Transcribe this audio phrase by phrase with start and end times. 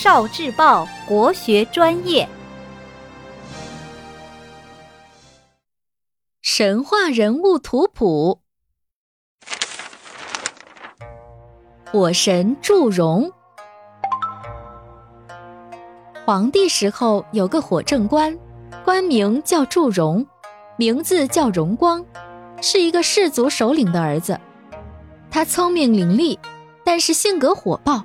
[0.00, 2.28] 少智报国学专业。
[6.40, 8.40] 神话人物图谱：
[11.90, 13.32] 火神祝融。
[16.24, 18.38] 黄帝时候有个火正官，
[18.84, 20.24] 官名叫祝融，
[20.76, 22.06] 名字叫荣光，
[22.62, 24.38] 是一个氏族首领的儿子。
[25.28, 26.38] 他聪明伶俐，
[26.84, 28.04] 但是性格火爆，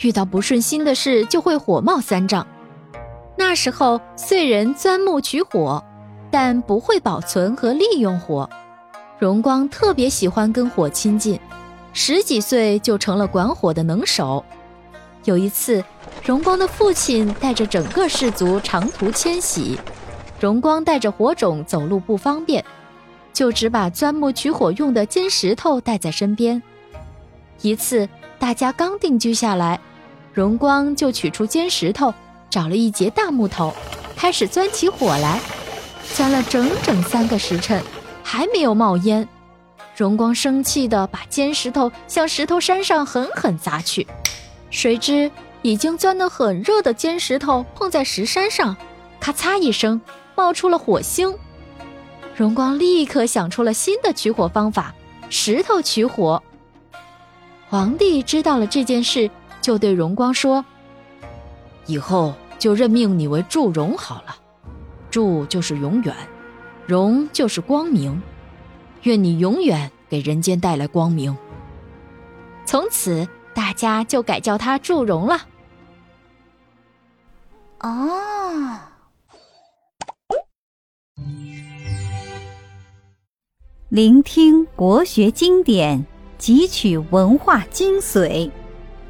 [0.00, 2.46] 遇到不顺心的事就会火冒三丈。
[3.36, 5.82] 那时候燧人钻木取火。
[6.30, 8.50] 但不会保存和利用火，
[9.20, 11.38] 荣光特别喜欢跟火亲近，
[11.92, 14.44] 十几岁就成了管火的能手。
[15.22, 15.84] 有一次，
[16.24, 19.78] 荣光的父亲带着整个氏族长途迁徙，
[20.40, 22.64] 荣光带着火种走路不方便，
[23.32, 26.60] 就只把钻木取火用的尖石头带在身边。
[27.62, 28.08] 一次，
[28.40, 29.78] 大家刚定居下来，
[30.34, 32.12] 荣光就取出尖石头，
[32.50, 33.72] 找了一截大木头，
[34.16, 35.40] 开始钻起火来。
[36.12, 37.80] 钻了整整三个时辰，
[38.24, 39.26] 还没有冒烟。
[39.96, 44.04] 荣光生气地把尖石头向石头山上狠狠砸去，
[44.70, 45.30] 谁知
[45.62, 48.76] 已经钻得很热的尖石头碰在石山上，
[49.20, 50.00] 咔嚓一声
[50.34, 51.32] 冒出了火星。
[52.34, 54.92] 荣光立刻想出了新的取火方法——
[55.30, 56.42] 石头取火。
[57.68, 59.30] 皇帝知道了这件事，
[59.64, 60.62] 就对荣光说
[61.88, 64.36] ：“以后就任命你为祝融好了。”
[65.10, 66.14] 祝就是永远，
[66.86, 68.20] 荣就是光明，
[69.04, 71.34] 愿你永远给人间带来光明。
[72.66, 75.38] 从此，大家就改叫他祝融了。
[77.80, 78.78] 哦，
[83.88, 86.04] 聆听国学经典，
[86.38, 88.50] 汲取文化精髓，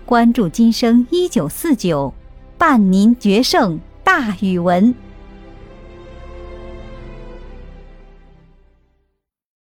[0.06, 2.12] 关注今生一九四九，
[2.58, 4.94] 伴您决胜大语文。